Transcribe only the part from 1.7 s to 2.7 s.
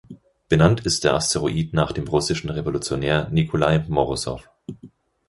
nach dem russischen